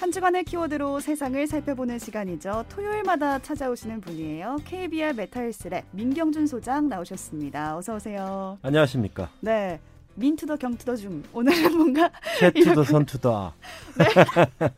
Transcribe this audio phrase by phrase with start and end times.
[0.00, 2.64] 한 주간의 키워드로 세상을 살펴보는 시간이죠.
[2.68, 4.58] 토요일마다 찾아오시는 분이에요.
[4.64, 7.76] KBR 메탈스랩 민경준 소장 나오셨습니다.
[7.76, 8.58] 어서 오세요.
[8.62, 9.28] 안녕하십니까.
[9.40, 9.80] 네.
[10.14, 13.52] 민투더 경투더 중 오늘은 뭔가 캐 to the 선 to the
[13.98, 14.68] 네.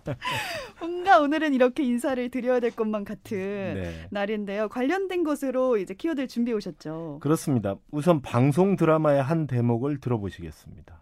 [0.80, 3.92] 뭔가 오늘은 이렇게 인사를 드려야 될 것만 같은 네.
[4.10, 4.68] 날인데요.
[4.68, 7.18] 관련된 것으로 이제 키워드 준비해 오셨죠.
[7.20, 7.76] 그렇습니다.
[7.90, 11.00] 우선 방송 드라마의 한 대목을 들어보시겠습니다.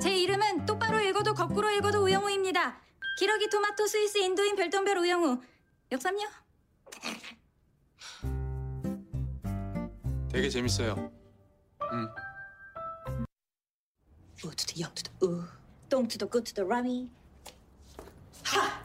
[0.00, 2.80] 제 이름은 똑바로 읽어도 거꾸로 읽어도 우영우입니다.
[3.18, 5.40] 기러기 토마토 스위스 인도인 별똥별 우영우.
[5.92, 6.20] 역삼역.
[10.30, 11.12] 되게 재밌어요.
[11.92, 12.08] 음.
[14.44, 15.44] 우투 더, 영투 더, 우.
[15.88, 17.08] 똥투 더, 굿투 더, 라미.
[18.44, 18.84] 하!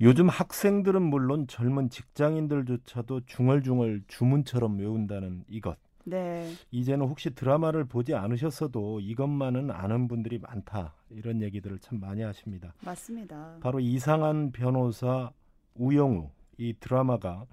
[0.00, 5.78] 요즘 학생들은 물론 젊은 직장인들조차도 중얼중얼 주문처럼 외운다는 이것.
[6.06, 6.52] 네.
[6.70, 10.94] 이제는 혹시 드라마를 보지 않으셨어도 이것만은 아는 분들이 많다.
[11.10, 12.74] 이런 얘기들을 참 많이 하십니다.
[12.84, 13.58] 맞습니다.
[13.60, 15.32] 바로 이상한 변호사
[15.74, 17.44] 우영우 이 드라마가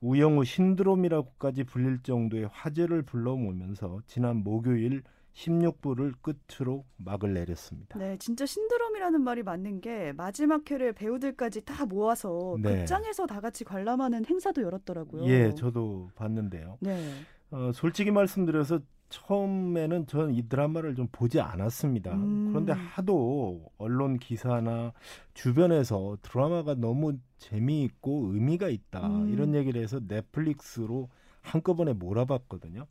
[0.00, 5.02] 우영우 신드롬이라고까지 불릴 정도의 화제를 불러오면서 지난 목요일
[5.38, 7.98] 16부를 끝으로 막을 내렸습니다.
[7.98, 12.80] 네, 진짜 신드롬이라는 말이 맞는 게 마지막 회를 배우들까지 다 모아서 네.
[12.80, 15.24] 극장에서 다 같이 관람하는 행사도 열었더라고요.
[15.26, 16.78] 예, 저도 봤는데요.
[16.80, 17.12] 네.
[17.50, 22.14] 어, 솔직히 말씀드려서 처음에는 저는 이 드라마를 좀 보지 않았습니다.
[22.14, 22.48] 음.
[22.50, 24.92] 그런데 하도 언론 기사나
[25.32, 29.30] 주변에서 드라마가 너무 재미있고 의미가 있다 음.
[29.30, 31.08] 이런 얘기를 해서 넷플릭스로
[31.40, 32.86] 한꺼번에 몰아봤거든요.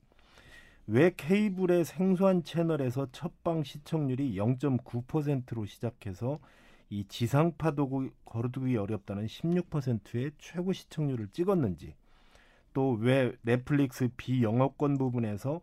[0.88, 6.40] 왜 케이블의 생소한 채널에서 첫방 시청률이 0.9%로 시작해서
[6.90, 11.94] 이 지상파도 거두기 어렵다는 16%의 최고 시청률을 찍었는지
[12.74, 15.60] 또 왜 넷플릭스 비영업권 부분에서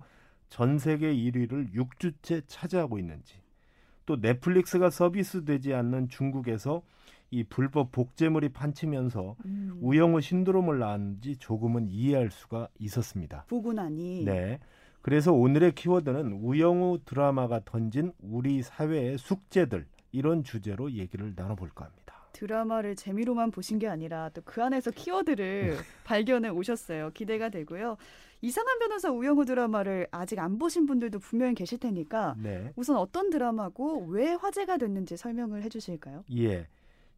[0.51, 3.41] 전 세계 1위를 6주째 차지하고 있는지
[4.05, 6.83] 또 넷플릭스가 서비스되지 않는 중국에서
[7.31, 9.79] 이 불법 복제물이 판치면서 음.
[9.81, 13.47] 우영우 신드롬을 낳았는지 조금은 이해할 수가 있었습니다.
[13.49, 14.25] 보고 나니.
[14.25, 14.61] 네.
[15.05, 22.15] 그래서 오늘의 키워드는 우영우 드라마가 던진 우리 사회의 숙제들 이런 주제로 얘기를 나눠볼까 합니다.
[22.33, 27.11] 드라마를 재미로만 보신 게 아니라 또 그 안에서 키워드를 발견해 오셨어요.
[27.13, 27.99] 기대가 되고요.
[28.41, 32.73] 이상한 변호사 우영우 드라마를 아직 안 보신 분들도 분명히 계실 테니까 네.
[32.75, 36.25] 우선 어떤 드라마고 왜 화제가 됐는지 설명을 해 주실까요?
[36.35, 36.67] 예.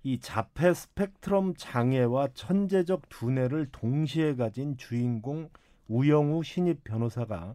[0.02, 5.50] 이 자폐 스펙트럼 장애와 천재적 두뇌를 동시에 가진 주인공
[5.86, 7.54] 우영우 신입 변호사가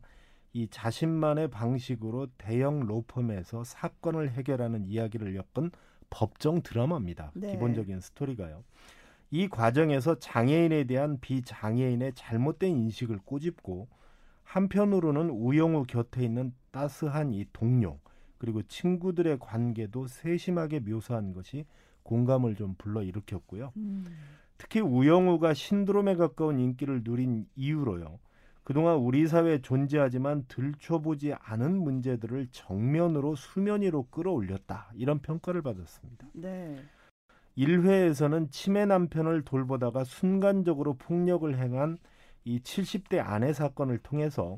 [0.53, 5.71] 이 자신만의 방식으로 대형 로펌에서 사건을 해결하는 이야기를 엮은
[6.09, 7.31] 법정 드라마입니다.
[7.35, 7.51] 네.
[7.51, 8.63] 기본적인 스토리가요.
[9.31, 13.87] 이 과정에서 장애인에 대한 비장애인의 잘못된 인식을 꼬집고
[14.43, 17.99] 한편으로는 우영우 곁에 있는 따스한 이 동료
[18.37, 21.65] 그리고 친구들의 관계도 세심하게 묘사한 것이
[22.03, 23.71] 공감을 좀 불러일으켰고요.
[23.77, 24.05] 음.
[24.57, 28.19] 특히 우영우가 신드롬에 가까운 인기를 누린 이유로요.
[28.71, 34.93] 그동안 우리 사회에 존재하지만 들춰보지 않은 문제들을 정면으로 수면 위로 끌어올렸다.
[34.95, 36.29] 이런 평가를 받았습니다.
[36.31, 36.81] 네.
[37.57, 41.97] 1회에서는 치매 남편을 돌보다가 순간적으로 폭력을 행한
[42.45, 44.57] 이 70대 아내 사건을 통해서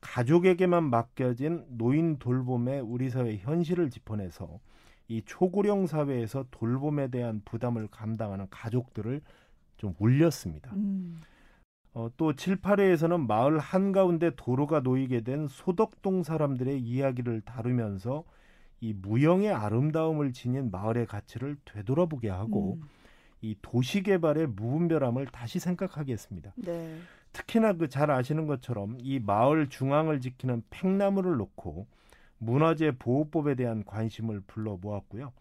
[0.00, 4.60] 가족에게만 맡겨진 노인 돌봄의 우리 사회 현실을 짚어내서
[5.08, 9.20] 이 초고령 사회에서 돌봄에 대한 부담을 감당하는 가족들을
[9.76, 10.72] 좀 울렸습니다.
[10.76, 11.20] 음.
[11.92, 18.24] 어, 또 7, 8회에서는 마을 한가운데 도로가 놓이게 된 소덕동 사람들의 이야기를 다루면서
[18.80, 22.88] 이 무형의 아름다움을 지닌 마을의 가치를 되돌아보게 하고 음.
[23.42, 26.52] 이 도시 개발의 무분별함을 다시 생각하게 했습니다.
[26.56, 26.96] 네.
[27.32, 31.86] 특히나 그 잘 아시는 것처럼 이 마을 중앙을 지키는 팽나무를 놓고
[32.38, 35.32] 문화재 보호법에 대한 관심을 불러 모았고요.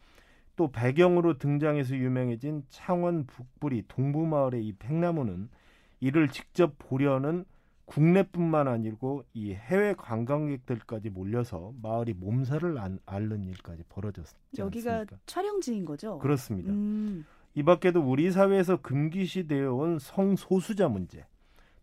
[0.55, 5.49] 또 배경으로 등장해서 유명해진 창원 북부리 동부마을의 이 팽나무는
[5.99, 7.45] 이를 직접 보려는
[7.85, 15.17] 국내뿐만 아니고 이 해외 관광객들까지 몰려서 마을이 몸살을 앓는 일까지 벌어졌지 여기가 않습니까?
[15.25, 16.19] 촬영지인 거죠?
[16.19, 16.71] 그렇습니다.
[16.71, 17.25] 음.
[17.55, 21.25] 이 밖에도 우리 사회에서 금기시되어 온 성소수자 문제,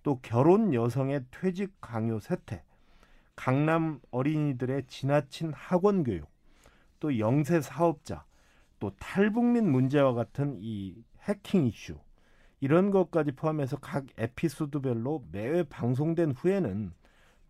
[0.04, 2.62] 또 결혼 여성의 퇴직 강요 세태,
[3.34, 6.28] 강남 어린이들의 지나친 학원 교육,
[7.00, 8.24] 또 영세 사업자,
[8.78, 11.98] 또 탈북민 문제와 같은 이 해킹 이슈,
[12.60, 16.92] 이런 것까지 포함해서 각 에피소드별로 매회 방송된 후에는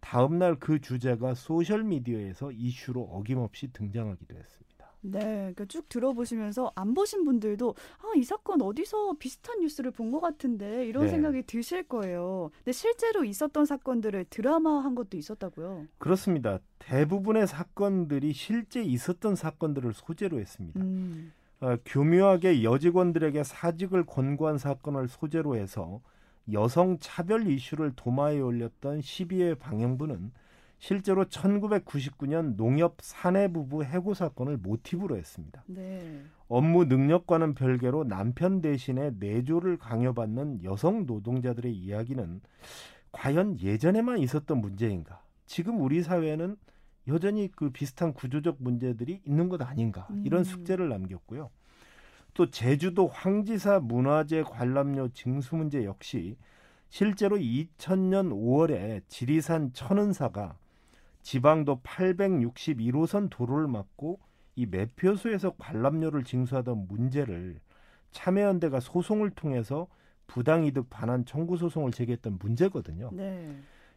[0.01, 4.67] 다음날 그 주제가 소셜 미디어에서 이슈로 어김없이 등장하기도 했습니다.
[5.03, 10.21] 네, 그러니까 쭉 들어보시면서 안 보신 분들도 아, 이 사건 어디서 비슷한 뉴스를 본 것
[10.21, 11.11] 같은데 이런 네.
[11.11, 12.51] 생각이 드실 거예요.
[12.59, 15.87] 근데 실제로 있었던 사건들을 드라마한 것도 있었다고요?
[15.99, 16.59] 그렇습니다.
[16.81, 20.81] 대부분의 사건들이 실제 있었던 사건들을 소재로 했습니다.
[20.81, 21.33] 음.
[21.61, 26.01] 어, 교묘하게 여직원들에게 사직을 권고한 사건을 소재로 해서
[26.53, 30.33] 여성 차별 이슈를 도마에 올렸던 12회 방영부는
[30.79, 35.65] 실제로 1999년 농협 사내 부부 해고 사건을 모티브로 했습니다.
[35.67, 36.23] 네.
[36.49, 42.41] 업무 능력과는 별개로 남편 대신에 내조를 강요받는 여성 노동자들의 이야기는
[43.11, 45.23] 과연 예전에만 있었던 문제인가?
[45.47, 46.57] 지금 우리 사회는
[47.09, 50.09] 여전히 그 비슷한 구조적 문제들이 있는 것 아닌가?
[50.25, 50.45] 이런 음.
[50.45, 51.51] 숙제를 남겼고요.
[52.35, 56.37] 또 제주도 황지사 문화재 관람료 징수 문제 역시
[56.91, 60.59] 실제로 2000년 5월에 지리산 천은사가
[61.23, 64.21] 지방도 861호선 도로를 막고
[64.55, 67.61] 이 매표소에서 관람료를 징수하던 문제를
[68.13, 69.89] 참여연대가 소송을 통해서
[70.27, 73.11] 부당이득 반환 청구 소송을 제기했던 문제거든요.
[73.13, 73.57] 네.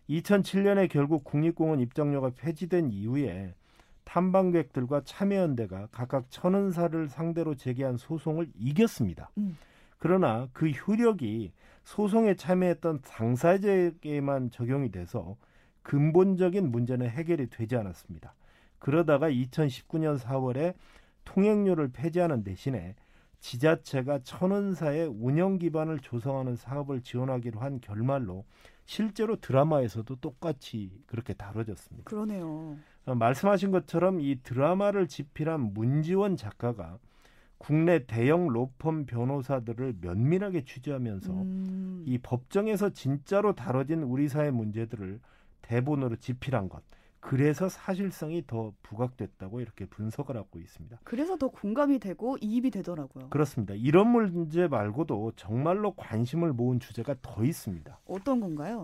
[0.10, 3.54] 2007년에 결국 국립공원 입장료가 폐지된 이후에
[4.06, 9.30] 탐방객들과 참여연대가 각각 천은사를 상대로 제기한 소송을 이겼습니다.
[9.38, 9.56] 음.
[10.00, 11.52] 그러나 그 효력이
[11.84, 15.38] 소송에 참여했던 당사자에게만 적용이 돼서
[15.84, 18.34] 근본적인 문제는 해결이 되지 않았습니다.
[18.80, 20.74] 그러다가 2019년 4월에
[21.26, 22.96] 통행료를 폐지하는 대신에
[23.40, 28.46] 지자체가 천원사의 운영 기반을 조성하는 사업을 지원하기로 한 결말로
[28.90, 32.10] 실제로 드라마에서도 똑같이 그렇게 다뤄졌습니다.
[32.10, 32.76] 그러네요.
[33.06, 36.98] 어, 말씀하신 것처럼 이 드라마를 집필한 문지원 작가가
[37.60, 42.04] 국내 대형 로펌 변호사들을 면밀하게 취재하면서 음.
[42.08, 45.20] 이 법정에서 진짜로 다뤄진 우리 사회 문제들을
[45.62, 46.82] 대본으로 집필한 것.
[47.20, 51.00] 그래서 사실성이 더 부각됐다고 이렇게 분석을 하고 있습니다.
[51.04, 53.30] 그래서 더 공감이 되고 이입이 되더라고요.
[53.30, 53.74] 그렇습니다.
[53.76, 58.00] 이런 문제 말고도 정말로 관심을 모은 주제가 더 있습니다.
[58.06, 58.82] 어떤 건가요?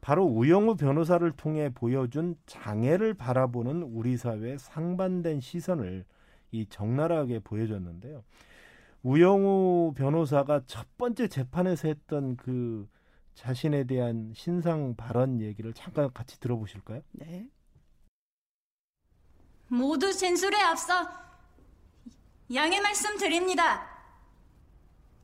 [0.00, 6.04] 바로 우영우 변호사를 통해 보여준 장애를 바라보는 우리 사회의 상반된 시선을
[6.50, 8.22] 이 적나라하게 보여줬는데요.
[9.02, 12.88] 우영우 변호사가 첫 번째 재판에서 했던 그
[13.34, 17.00] 자신에 대한 신상 발언 얘기를 잠깐 같이 들어보실까요?
[17.12, 17.48] 네.
[19.72, 21.08] 모두 진술에 앞서
[22.54, 23.88] 양해 말씀드립니다.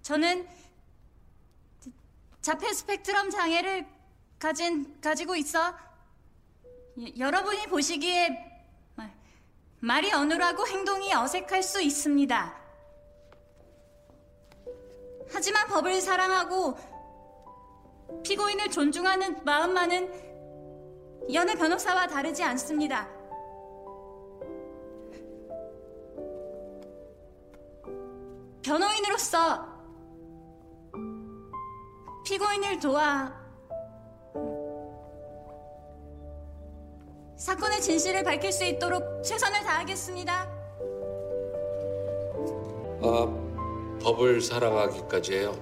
[0.00, 0.48] 저는
[2.40, 3.86] 자폐 스펙트럼 장애를
[4.38, 5.74] 가진 가지고 있어
[7.18, 8.46] 여러분이 보시기에
[9.80, 12.54] 말이 어눌하고 행동이 어색할 수 있습니다.
[15.30, 16.78] 하지만 법을 사랑하고
[18.24, 23.17] 피고인을 존중하는 마음만은 연애 변호사와 다르지 않습니다.
[28.68, 29.66] 변호인으로서
[32.22, 33.32] 피고인을 도와
[37.34, 40.42] 사건의 진실을 밝힐 수 있도록 최선을 다하겠습니다.
[43.00, 45.52] 아, 법을 사랑하기까지 해요.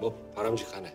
[0.00, 0.94] 뭐 바람직하네.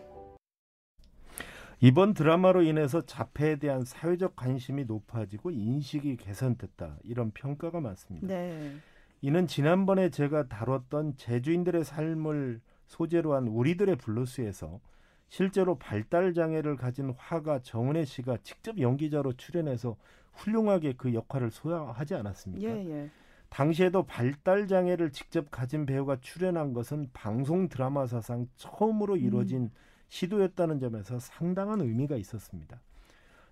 [1.82, 8.28] 이번 드라마로 인해서 자폐에 대한 사회적 관심이 높아지고 인식이 개선됐다 이런 평가가 많습니다.
[8.28, 8.80] 네.
[9.22, 14.80] 이는 지난번에 제가 다뤘던 제주인들의 삶을 소재로 한 우리들의 블루스에서
[15.28, 19.96] 실제로 발달 장애를 가진 화가 정은혜 씨가 직접 연기자로 출연해서
[20.34, 22.68] 훌륭하게 그 역할을 소화하지 않았습니까?
[22.68, 23.10] 예, 예.
[23.50, 29.20] 당시에도 발달 장애를 직접 가진 배우가 출연한 것은 방송 드라마 사상 처음으로 음.
[29.20, 29.72] 이루어진 음.
[30.08, 32.80] 시도였다는 점에서 상당한 의미가 있었습니다.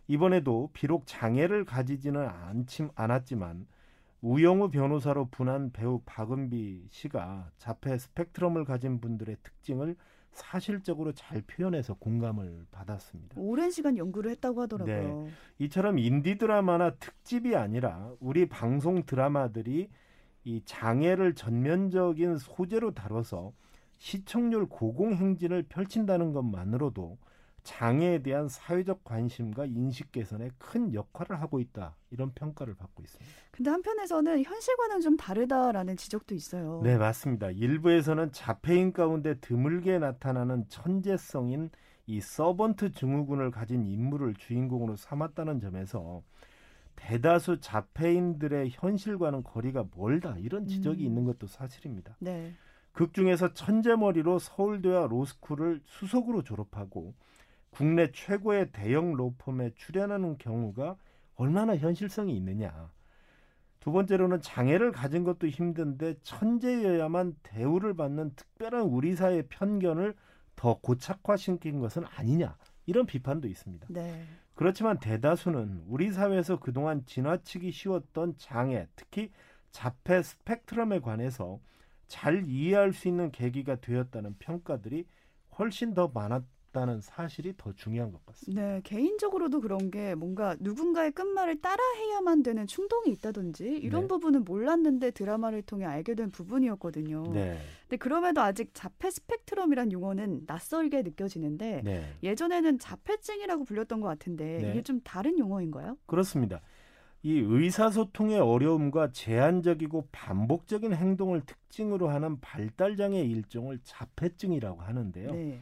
[0.07, 3.67] 이번에도 비록 장애를 가지지는 않지, 않았지만
[4.21, 9.95] 우영우 변호사로 분한 배우 박은비 씨가 자폐 스펙트럼을 가진 분들의 특징을
[10.31, 13.35] 사실적으로 잘 표현해서 공감을 받았습니다.
[13.39, 15.23] 오랜 시간 연구를 했다고 하더라고요.
[15.23, 15.31] 네.
[15.59, 19.89] 이처럼 인디 드라마나 특집이 아니라 우리 방송 드라마들이
[20.43, 23.51] 이 장애를 전면적인 소재로 다뤄서
[23.97, 27.17] 시청률 고공 행진을 펼친다는 것만으로도
[27.67, 33.29] 장애에 대한 사회적 관심과 인식 개선에 큰 역할을 하고 있다 이런 평가를 받고 있습니다.
[33.51, 36.79] 근데 한편에서는 현실과는 좀 다르다라는 지적도 있어요.
[36.81, 37.51] 네 맞습니다.
[37.51, 41.69] 일부에서는 자폐인 가운데 드물게 나타나는 천재성인
[42.05, 46.23] 이 서번트 증후군을 가진 인물을 주인공으로 삼았다는 점에서
[46.95, 51.07] 대다수 자폐인들의 현실과는 거리가 멀다 이런 지적이 음.
[51.07, 52.15] 있는 것도 사실입니다.
[52.19, 52.53] 네.
[52.93, 57.13] 극 중에서 천재머리로 서울대와 로스쿨을 수석으로 졸업하고
[57.69, 60.95] 국내 최고의 대형 로펌에 출연하는 경우가
[61.35, 62.91] 얼마나 현실성이 있느냐.
[63.79, 70.15] 두 번째로는 장애를 가진 것도 힘든데 천재여야만 대우를 받는 특별한 우리 사회의 편견을
[70.55, 73.87] 더 고착화시킨 것은 아니냐 이런 비판도 있습니다.
[73.89, 74.25] 네.
[74.55, 79.31] 그렇지만 대다수는 우리 사회에서 그동안 지나치기 쉬웠던 장애, 특히
[79.71, 81.59] 자폐 스펙트럼에 관해서
[82.07, 85.05] 잘 이해할 수 있는 계기가 되었다는 평가들이
[85.59, 88.61] 훨씬 더 많았 다는 사실이 더 중요한 것 같습니다.
[88.61, 94.07] 네, 개인적으로도 그런 게 뭔가 누군가의 끝말을 따라해야만 되는 충동이 있다든지 이런 네.
[94.07, 97.31] 부분은 몰랐는데 드라마를 통해 알게 된 부분이었거든요.
[97.33, 97.57] 네.
[97.81, 102.13] 근데 그럼에도 아직 자폐 스펙트럼이란 용어는 낯설게 느껴지는데 네.
[102.23, 104.71] 예전에는 자폐증이라고 불렸던 것 같은데 네.
[104.71, 105.97] 이게 좀 다른 용어인가요?
[106.05, 106.61] 그렇습니다.
[107.23, 115.31] 이 의사소통의 어려움과 제한적이고 반복적인 행동을 특징으로 하는 발달장애 일종을 자폐증이라고 하는데요.
[115.31, 115.59] 네.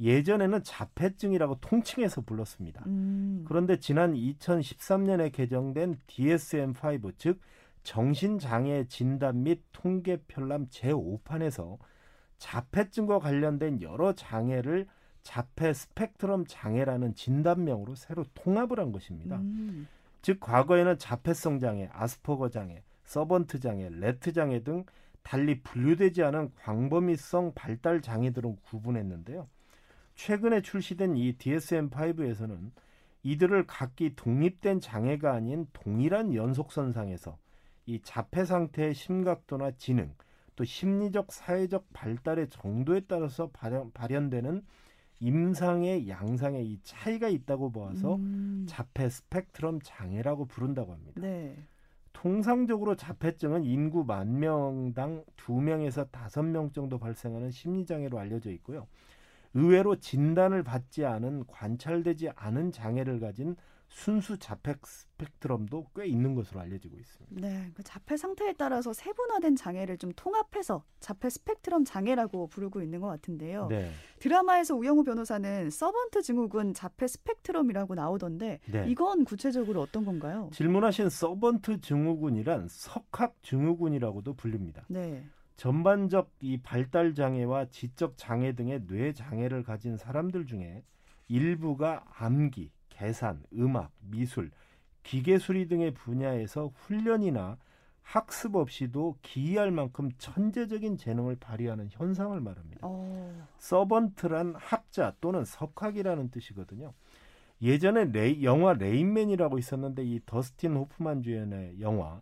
[0.00, 2.82] 예전에는 자폐증이라고 통칭해서 불렀습니다.
[2.86, 3.44] 음.
[3.46, 7.40] 그런데 지난 2013년에 개정된 DSM-5 즉
[7.84, 11.78] 정신장애 진단 및 통계 편람 제5판에서
[12.38, 14.86] 자폐증과 관련된 여러 장애를
[15.22, 19.36] 자폐 스펙트럼 장애라는 진단명으로 새로 통합을 한 것입니다.
[19.36, 19.86] 음.
[20.22, 24.84] 즉 과거에는 자폐성 장애, 아스퍼거 장애, 서번트 장애, 레트 장애 등
[25.22, 29.48] 달리 분류되지 않은 광범위성 발달 장애들은 구분했는데요.
[30.14, 32.70] 최근에 출시된 이 DSM-5에서는
[33.22, 37.38] 이들을 각기 독립된 장애가 아닌 동일한 연속선상에서
[37.86, 40.14] 이 자폐 상태의 심각도나 지능,
[40.56, 44.62] 또 심리적 사회적 발달의 정도에 따라서 발현, 발현 되는
[45.20, 48.66] 임상의 양상의 이 차이가 있다고 보아서 음.
[48.68, 51.20] 자폐 스펙트럼 장애라고 부른다고 합니다.
[51.20, 51.56] 네.
[52.12, 58.86] 통상적으로 자폐증은 인구 만 명당 두명에서 다섯 명 정도 발생하는 심리장애로 알려져 있고요.
[59.54, 63.56] 의외로 진단을 받지 않은 관찰되지 않은 장애를 가진
[63.94, 67.46] 순수 자폐 스펙트럼도 꽤 있는 것으로 알려지고 있습니다.
[67.46, 73.06] 네, 그 자폐 상태에 따라서 세분화된 장애를 좀 통합해서 자폐 스펙트럼 장애라고 부르고 있는 것
[73.06, 73.68] 같은데요.
[73.68, 73.92] 네.
[74.18, 78.84] 드라마에서 우영우 변호사는 서번트 증후군 자폐 스펙트럼이라고 나오던데 네.
[78.88, 80.50] 이건 구체적으로 어떤 건가요?
[80.52, 84.84] 질문하신 서번트 증후군이란 석학 증후군이라고도 불립니다.
[84.88, 85.24] 네.
[85.56, 90.82] 전반적 이 발달 장애와 지적 장애 등의 뇌 장애를 가진 사람들 중에
[91.28, 94.50] 일부가 암기, 계산, 음악, 미술,
[95.02, 97.58] 기계 수리 등의 분야에서 훈련이나
[98.02, 102.86] 학습 없이도 기이할 만큼 천재적인 재능을 발휘하는 현상을 말합니다.
[102.86, 102.90] 오.
[102.90, 103.48] 어.
[103.58, 106.92] 서번트란 학자 또는 석학이라는 뜻이거든요.
[107.62, 112.20] 예전에 레이, 영화 레인맨이라고 있었는데 이 더스틴 호프만 주연의 영화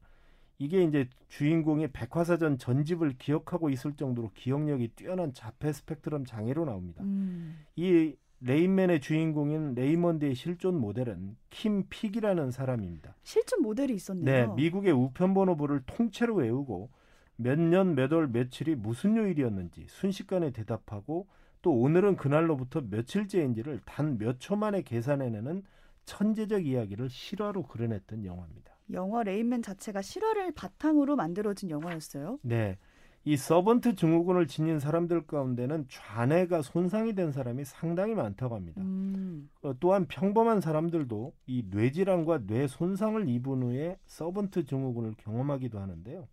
[0.58, 7.02] 이게 이제 주인공이 백과사전 전집을 기억하고 있을 정도로 기억력이 뛰어난 자폐 스펙트럼 장애로 나옵니다.
[7.02, 7.64] 음.
[7.76, 13.16] 이 레인맨의 주인공인 레이먼드의 실존 모델은 킴 픽이라는 사람입니다.
[13.22, 14.24] 실존 모델이 있었네요.
[14.48, 16.90] 네, 미국의 우편번호부를 통째로 외우고
[17.36, 21.28] 몇 년, 몇 월, 며칠이 무슨 요일이었는지 순식간에 대답하고
[21.62, 25.62] 또 오늘은 그날로부터 며칠째인지를 단 몇 초 만에 계산해내는
[26.04, 28.71] 천재적 이야기를 실화로 그려냈던 영화입니다.
[28.92, 32.38] 영화 레인맨 자체가 실화를 바탕으로 만들어진 영화였어요?
[32.42, 32.78] 네.
[33.24, 38.80] 이 서번트 증후군을 지닌 사람들 가운데는 좌뇌가 손상이 된 사람이 상당히 많다고 합니다.
[38.82, 39.48] 음.
[39.62, 46.26] 어, 또한 평범한 사람들도 이 뇌질환과 뇌 손상을 입은 후에 서번트 증후군을 경험하기도 하는데요.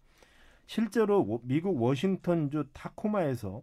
[0.65, 3.61] 실제로 미국 워싱턴주 타코마에서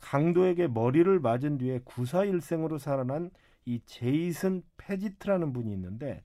[0.00, 3.30] 강도에게 머리를 맞은 뒤에 구사일생으로 살아난
[3.64, 6.22] 이 제이슨 페지트라는 분이 있는데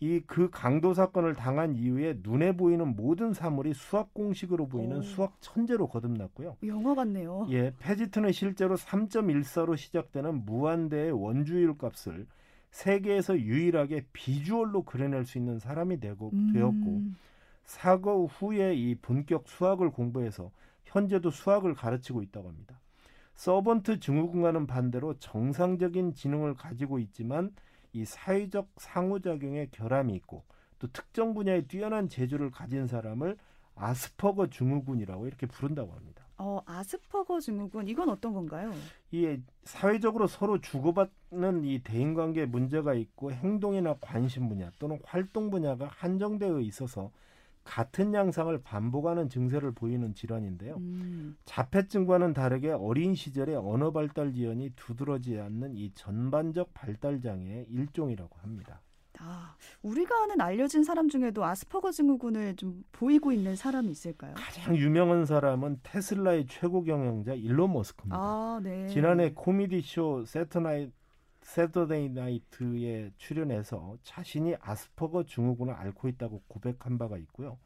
[0.00, 5.02] 이 그 강도 사건을 당한 이후에 눈에 보이는 모든 사물이 수학 공식으로 보이는 오.
[5.02, 6.56] 수학 천재로 거듭났고요.
[6.66, 7.46] 영화 같네요.
[7.50, 12.26] 예, 페지트는 실제로 3.14로 시작되는 무한대의 원주율 값을
[12.70, 16.52] 세계에서 유일하게 비주얼로 그려낼 수 있는 사람이 되고 음.
[16.52, 17.02] 되었고
[17.64, 20.50] 사고 후에 이 본격 수학을 공부해서
[20.84, 22.80] 현재도 수학을 가르치고 있다고 합니다.
[23.36, 27.52] 서번트 증후군과는 반대로 정상적인 지능을 가지고 있지만
[27.94, 30.42] 이 사회적 상호작용에 결함이 있고
[30.78, 33.36] 또 특정 분야에 뛰어난 재주를 가진 사람을
[33.76, 36.26] 아스퍼거 증후군이라고 이렇게 부른다고 합니다.
[36.36, 38.72] 어, 아스퍼거 증후군 이건 어떤 건가요?
[39.12, 46.60] 이 사회적으로 서로 주고받는 이 대인관계 문제가 있고 행동이나 관심 분야 또는 활동 분야가 한정되어
[46.60, 47.12] 있어서
[47.64, 50.76] 같은 양상을 반복하는 증세를 보이는 질환인데요.
[50.76, 51.36] 음.
[51.46, 58.82] 자폐증과는 다르게 어린 시절에 언어 발달 지연이 두드러지지 않는 이 전반적 발달 장애의 일종이라고 합니다.
[59.18, 64.34] 아, 우리가 아는 알려진 사람 중에도 아스퍼거 증후군을 좀 보이고 있는 사람이 있을까요?
[64.34, 68.16] 가장 유명한 사람은 테슬라의 최고 경영자 일론 머스크입니다.
[68.16, 68.88] 아, 네.
[68.88, 70.92] 지난해 코미디 쇼 Saturday Night
[71.44, 77.58] Saturday Night에 출연해서 자신이 아스퍼거 증후군을 앓고 있다고 고백한 바가 있고요.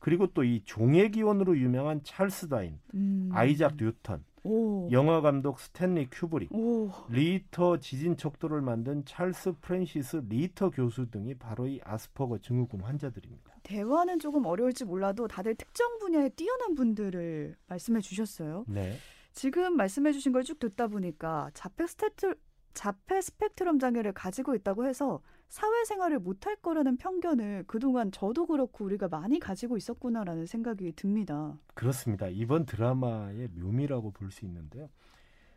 [0.00, 3.30] 그리고 또 이 종의 기원으로 유명한 찰스 다윈, 음.
[3.32, 4.88] 아이작 뉴턴, 오.
[4.90, 6.90] 영화 감독 스탠리 큐브릭, 오.
[7.08, 13.54] 리히터 지진 척도를 만든 찰스 프랜시스 리히터 교수 등이 바로 이 아스퍼거 증후군 환자들입니다.
[13.62, 18.64] 대화는 조금 어려울지 몰라도 다들 특정 분야에 뛰어난 분들을 말씀해 주셨어요.
[18.66, 18.96] 네.
[19.32, 22.34] 지금 말씀해 주신 걸 쭉 듣다 보니까 자폐 스테트
[22.74, 29.38] 자폐 스펙트럼 장애를 가지고 있다고 해서 사회생활을 못할 거라는 편견을 그동안 저도 그렇고 우리가 많이
[29.38, 31.58] 가지고 있었구나라는 생각이 듭니다.
[31.74, 32.28] 그렇습니다.
[32.28, 34.88] 이번 드라마의 묘미라고 볼 수 있는데요.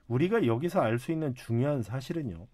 [0.07, 2.47] 우리가 여기서 알 수 있는 중요한 사실은요.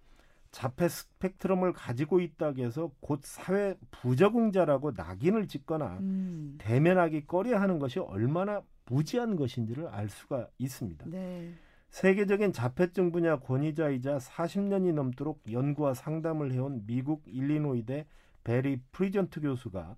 [0.51, 6.55] 자폐 스펙트럼을 가지고 있다고 해서 곧 사회 부적응자라고 낙인을 찍거나 음.
[6.59, 11.05] 대면하기 꺼려하는 것이 얼마나 무지한 것인지를 알 수가 있습니다.
[11.09, 11.53] 네.
[11.91, 18.05] 세계적인 자폐증 분야 권위자이자 40년이 넘도록 연구와 상담을 해온 미국 일리노이대
[18.45, 19.97] 베리 프리전트 교수가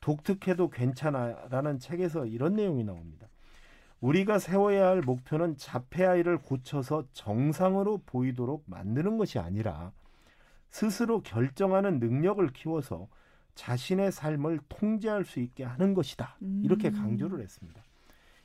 [0.00, 3.26] 독특해도 괜찮아라는 책에서 이런 내용이 나옵니다.
[4.00, 9.92] 우리가 세워야 할 목표는 자폐 아이를 고쳐서 정상으로 보이도록 만드는 것이 아니라
[10.70, 13.08] 스스로 결정하는 능력을 키워서
[13.54, 16.36] 자신의 삶을 통제할 수 있게 하는 것이다.
[16.62, 16.92] 이렇게 음.
[16.92, 17.82] 강조를 했습니다.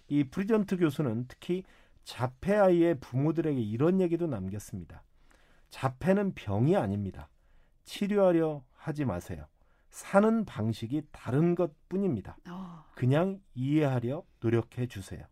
[0.08, 1.64] 이 프리전트 교수는 특히
[2.06, 5.04] 자폐 아이의 부모들에게 이런 얘기도 남겼습니다.
[5.72, 7.30] 자폐는 병이 아닙니다.
[7.84, 9.46] 치료하려 하지 마세요.
[9.90, 12.38] 사는 방식이 다른 것 뿐입니다.
[12.46, 12.86] 아.
[12.96, 15.26] 그냥 이해하려 노력해 주세요.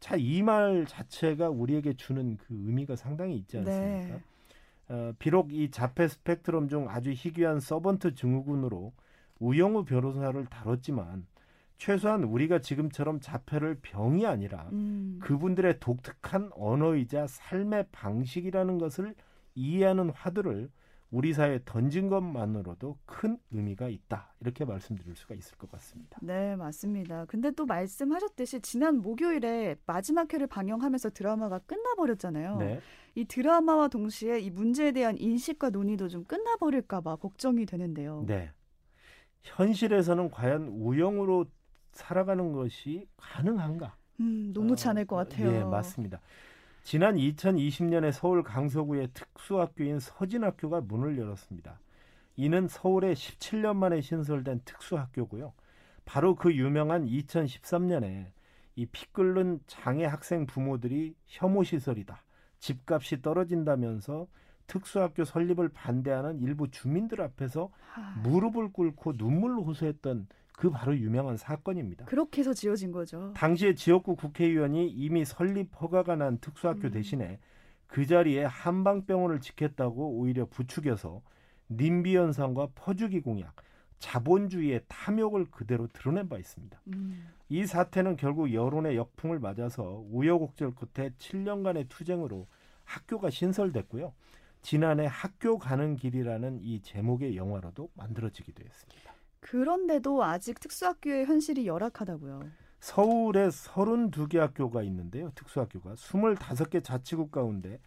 [0.00, 4.16] 자, 이 말 자체가 우리에게 주는 그 의미가 상당히 있지 않습니까?
[4.16, 4.22] 네.
[4.88, 8.92] 어, 비록 이 자폐 스펙트럼 중 아주 희귀한 서번트 증후군으로
[9.38, 11.26] 우영우 변호사를 다뤘지만
[11.76, 15.18] 최소한 우리가 지금처럼 자폐를 병이 아니라 음.
[15.22, 19.14] 그분들의 독특한 언어이자 삶의 방식이라는 것을
[19.54, 20.70] 이해하는 화두를
[21.10, 24.34] 우리 사회에 던진 것만으로도 큰 의미가 있다.
[24.40, 26.18] 이렇게 말씀드릴 수가 있을 것 같습니다.
[26.20, 27.24] 네, 맞습니다.
[27.26, 32.56] 근데 또 말씀하셨듯이 지난 목요일에 마지막 회를 방영하면서 드라마가 끝나버렸잖아요.
[32.56, 32.80] 네.
[33.14, 38.24] 이 드라마와 동시에 이 문제에 대한 인식과 논의도 좀 끝나버릴까봐 걱정이 되는데요.
[38.26, 38.50] 네.
[39.42, 41.46] 현실에서는 과연 우영으로
[41.94, 43.96] 살아가는 것이 가능한가?
[44.20, 45.52] 음, 녹록치 않을 것 같아요.
[45.52, 46.20] 예, 맞습니다.
[46.82, 51.80] 지난 2020년에 서울 강서구의 특수학교인 서진학교가 문을 열었습니다.
[52.36, 55.52] 이는 서울에 17년 만에 신설된 특수학교고요.
[56.04, 58.26] 바로 그 유명한 2013년에
[58.76, 62.22] 이 피 끓는 장애 학생 부모들이 혐오 시설이다.
[62.58, 64.26] 집값이 떨어진다면서
[64.66, 67.70] 특수학교 설립을 반대하는 일부 주민들 앞에서
[68.22, 72.04] 무릎을 꿇고 눈물로 호소했던 그 바로 유명한 사건입니다.
[72.06, 73.32] 그렇게 해서 지어진 거죠.
[73.34, 76.90] 당시에 지역구 국회의원이 이미 설립 허가가 난 특수학교 음.
[76.92, 77.38] 대신에
[77.86, 81.22] 그 자리에 한방병원을 지켰다고 오히려 부추겨서
[81.70, 83.56] 님비 현상과 퍼주기 공약,
[83.98, 86.80] 자본주의의 탐욕을 그대로 드러낸 바 있습니다.
[86.88, 87.28] 음.
[87.48, 92.46] 이 사태는 결국 여론의 역풍을 맞아서 우여곡절 끝에 7년간의 투쟁으로
[92.84, 94.12] 학교가 신설됐고요.
[94.62, 99.13] 지난해 학교 가는 길이라는 이 제목의 영화로도 만들어지기도 했습니다.
[99.44, 102.40] 그런데도 아직 특수학교의 현실이 열악하다고요.
[102.80, 105.30] 서울에 32개 학교가 있는데요.
[105.34, 107.78] 특수학교가 25개 자치구 가운데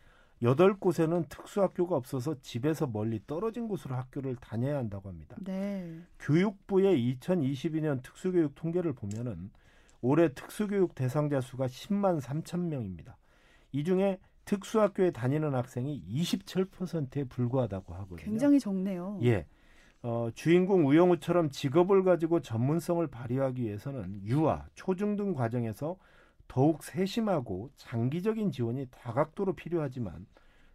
[0.44, 5.36] 8곳에는 특수학교가 없어서 집에서 멀리 떨어진 곳으로 학교를 다녀야 한다고 합니다.
[5.40, 6.00] 네.
[6.20, 9.50] 교육부의 2022년 특수교육 통계를 보면은
[10.02, 13.18] 올해 특수교육 대상자 수가 10만 3천 명입니다.
[13.72, 18.18] 이 중에 특수학교에 다니는 학생이 27%에 불과하다고 하거든요.
[18.18, 19.20] 굉장히 적네요.
[19.24, 19.48] 예.
[20.04, 25.98] 어, 주인공 우영우처럼 직업을 가지고 전문성을 발휘하기 위해서는 유아, 초중등 과정에서
[26.48, 30.26] 더욱 세심하고 장기적인 지원이 다각도로 필요하지만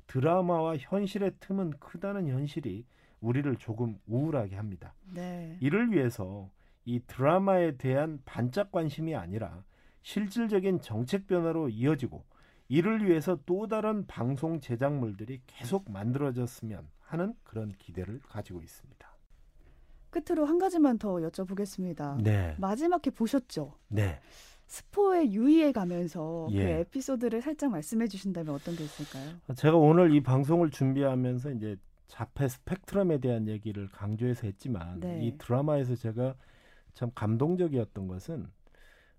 [0.06, 2.84] 드라마와 현실의 틈은 크다는 현실이
[3.20, 4.94] 우리를 조금 우울하게 합니다.
[5.14, 5.56] 네.
[5.60, 6.50] 이를 위해서
[6.84, 9.64] 이 드라마에 대한 반짝 관심이 아니라
[10.02, 12.24] 실질적인 정책 변화로 이어지고
[12.68, 19.11] 이를 위해서 또 다른 방송 제작물들이 계속 만들어졌으면 하는 그런 기대를 가지고 있습니다.
[20.12, 22.22] 끝으로 한 가지만 더 여쭤보겠습니다.
[22.22, 22.54] 네.
[22.58, 23.74] 마지막에 보셨죠?
[23.88, 24.20] 네.
[24.66, 26.62] 스포에 유의해 가면서 그 예.
[26.62, 29.36] 그 에피소드를 살짝 말씀해 주신다면 어떤 게 있을까요?
[29.56, 35.24] 제가 오늘 이 방송을 준비하면서 이제 자폐 스펙트럼에 대한 얘기를 강조해서 했지만 네.
[35.24, 36.34] 이 드라마에서 제가
[36.94, 38.46] 참 감동적이었던 것은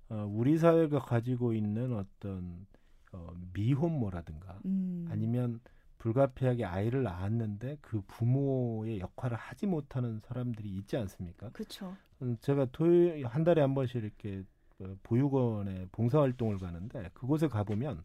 [0.09, 2.67] 어, 우리 사회가 가지고 있는 어떤
[3.11, 5.07] 어, 미혼모라든가 음.
[5.09, 5.59] 아니면
[6.03, 11.49] 불가피하게 아이를 낳았는데 그 부모의 역할을 하지 못하는 사람들이 있지 않습니까?
[11.51, 11.95] 그렇죠.
[12.41, 14.43] 제가 토요일 한 달에 한 번씩 이렇게
[14.79, 18.03] 어, 보육원에 봉사활동을 가는데 그곳에 가보면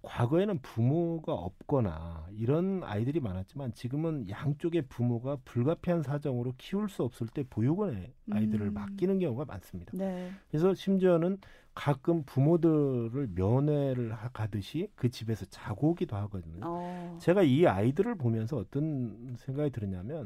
[0.00, 7.44] 과거에는 부모가 없거나 이런 아이들이 많았지만 지금은 양쪽의 부모가 불가피한 사정으로 키울 수 없을 때
[7.48, 8.74] 보육원에 아이들을 음.
[8.74, 9.92] 맡기는 경우가 많습니다.
[9.94, 10.30] 네.
[10.48, 11.38] 그래서 심지어는
[11.74, 16.60] 가끔 부모들을 면회를 가듯이 그 집에서 자고 오기도 하거든요.
[16.62, 17.18] 어.
[17.20, 20.24] 제가 이 아이들을 보면서 어떤 생각이 들었냐면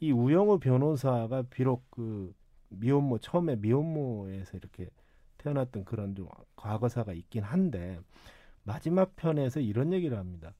[0.00, 2.34] 이 우영우 변호사가 비록 그
[2.68, 4.88] 미혼모 처음에 미혼모에서 이렇게
[5.38, 7.98] 태어났던 그런 좀 과거사가 있긴 한데
[8.64, 10.54] 마지막 편에서 이런 얘기를 합니다.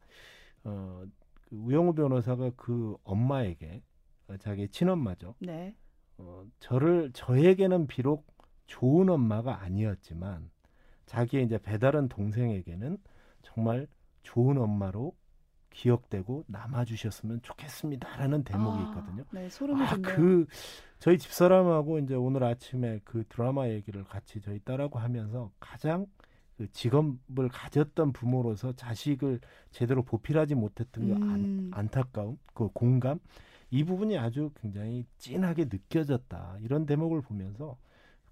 [0.64, 1.02] 어,
[1.48, 3.82] 그 우영우 변호사가 그 엄마에게
[4.28, 5.34] 어, 자기 친엄마죠.
[5.40, 5.74] 네.
[6.18, 8.26] 어, 저를 저에게는 비록
[8.66, 10.50] 좋은 엄마가 아니었지만
[11.06, 12.98] 자기의 이제 배다른 동생에게는
[13.42, 13.86] 정말
[14.22, 15.14] 좋은 엄마로
[15.70, 19.24] 기억되고 남아주셨으면 좋겠습니다라는 대목이 아, 있거든요.
[19.32, 20.46] 네, 소름이 아, 그
[20.98, 26.06] 저희 집사람하고 이제 오늘 아침에 그 드라마 얘기를 같이 저희 딸하고 하면서 가장
[26.56, 31.22] 그 직업을 가졌던 부모로서 자식을 제대로 보필하지 못했던 그 음.
[31.22, 33.18] 안, 안타까움, 그 공감
[33.70, 37.78] 이 부분이 아주 굉장히 찐하게 느껴졌다 이런 대목을 보면서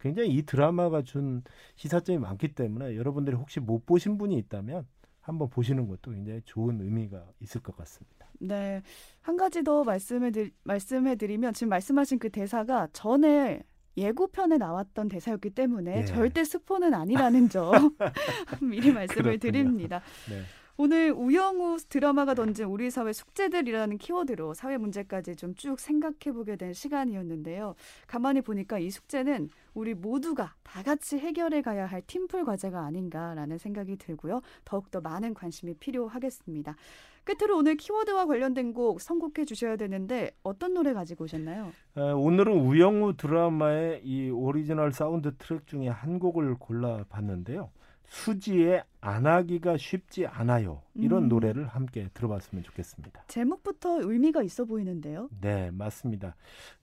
[0.01, 1.43] 굉장히 이 드라마가 준
[1.77, 4.87] 시사점이 많기 때문에 여러분들이 혹시 못 보신 분이 있다면
[5.21, 8.27] 한번 보시는 것도 굉장히 좋은 의미가 있을 것 같습니다.
[8.41, 8.83] 네.
[9.21, 13.63] 한 가지 더 말씀해 드, 말씀해 드리면 지금 말씀하신 그 대사가 전에
[13.97, 16.05] 예고편에 나왔던 대사였기 때문에 예.
[16.05, 17.95] 절대 스포는 아니라는 점
[18.63, 19.39] 미리 말씀을 그렇군요.
[19.39, 20.01] 드립니다.
[20.29, 20.43] 네.
[20.77, 26.73] 오늘 우영우 드라마가 던진 우리 사회 숙제들이라는 키워드로 사회 문제까지 좀 쭉 생각해 보게 된
[26.73, 27.75] 시간이었는데요.
[28.07, 33.97] 가만히 보니까 이 숙제는 우리 모두가 다 같이 해결해 가야 할 팀플 과제가 아닌가라는 생각이
[33.97, 34.41] 들고요.
[34.65, 36.77] 더욱더 많은 관심이 필요하겠습니다.
[37.25, 41.73] 끝으로 오늘 키워드와 관련된 곡 선곡해 주셔야 되는데 어떤 노래 가지고 오셨나요?
[41.99, 47.71] 에, 오늘은 우영우 드라마의 이 오리지널 사운드 트랙 중에 한 곡을 골라봤는데요.
[48.11, 50.83] 수지의 안 하기가 쉽지 않아요.
[50.95, 51.29] 이런 음.
[51.29, 53.23] 노래를 함께 들어봤으면 좋겠습니다.
[53.29, 55.31] 제목부터 의미가 있어 보이는데요.
[55.41, 56.35] 네, 맞습니다.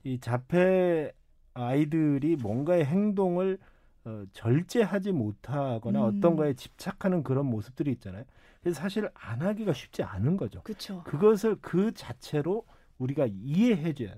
[0.04, 1.12] 이 자폐
[1.52, 3.58] 아이들이 뭔가의 행동을
[4.06, 6.16] 어, 절제하지 못하거나 음.
[6.16, 8.24] 어떤 거에 집착하는 그런 모습들이 있잖아요.
[8.62, 10.62] 그래서 사실 안 하기가 쉽지 않은 거죠.
[10.62, 11.02] 그쵸.
[11.04, 12.64] 그것을 그 자체로
[12.96, 14.14] 우리가 이해해줘야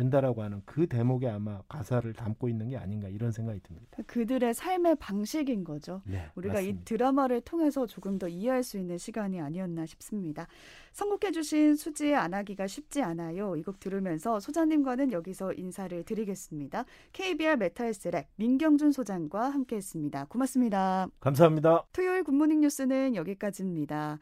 [0.00, 3.98] 된다라고 하는 그 대목에 아마 가사를 담고 있는 게 아닌가 이런 생각이 듭니다.
[4.06, 6.02] 그들의 삶의 방식인 거죠.
[6.06, 6.80] 네, 우리가 맞습니다.
[6.80, 10.46] 이 드라마를 통해서 조금 더 이해할 수 있는 시간이 아니었나 싶습니다.
[10.92, 13.56] 선곡해 주신 수지의 안 하기가 쉽지 않아요.
[13.56, 16.84] 이 곡 들으면서 소장님과는 여기서 인사를 드리겠습니다.
[17.12, 20.24] KBR 메타헬스랩 민경준 소장과 함께했습니다.
[20.24, 21.06] 고맙습니다.
[21.20, 21.84] 감사합니다.
[21.92, 24.18] 토요일 굿모닝 뉴스는 여기까지입니다.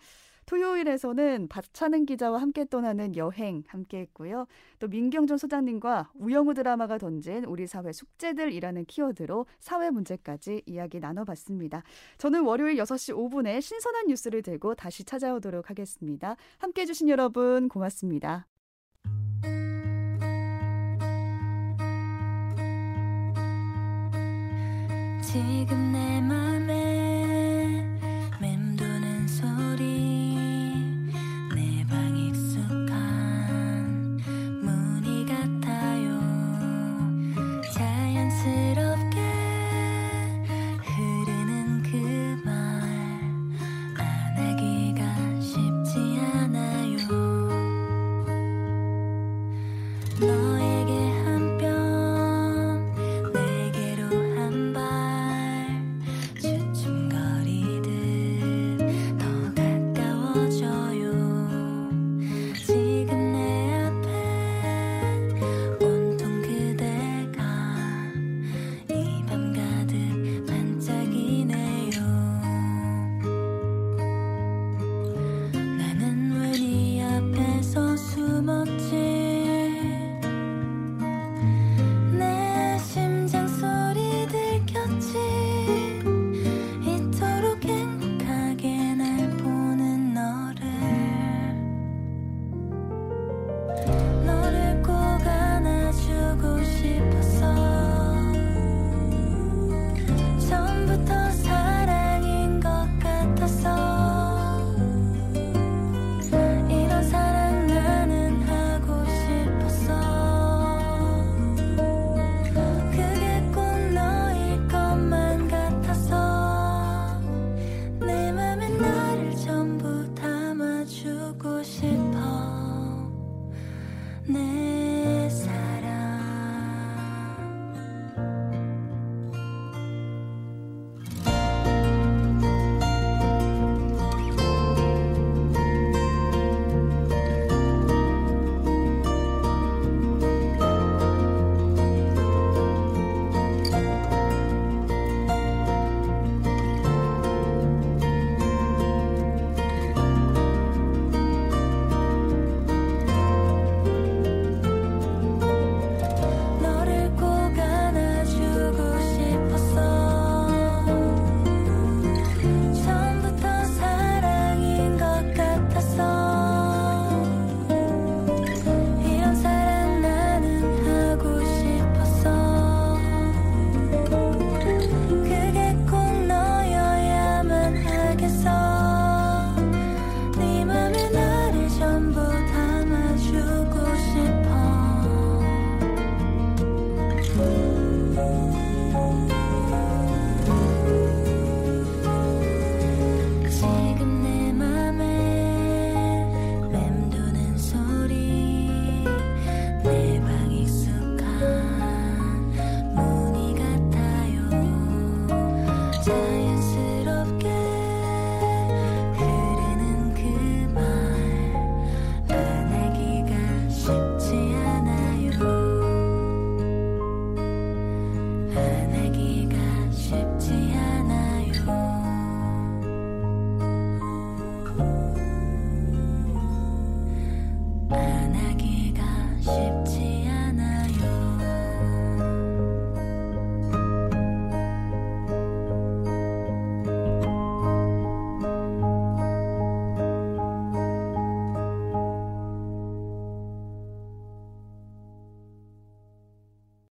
[0.49, 4.47] 토요일에서는 박찬은 기자와 함께 떠나는 여행 함께 했고요.
[4.79, 11.83] 또 민경준 소장님과 우영우 드라마가 던진 우리 사회 숙제들이라는 키워드로 사회 문제까지 이야기 나눠봤습니다.
[12.17, 16.37] 저는 월요일 6시 5분에 신선한 뉴스를 들고 다시 찾아오도록 하겠습니다.
[16.57, 18.47] 함께 해주신 여러분 고맙습니다.
[25.21, 26.88] 지금 내 맘에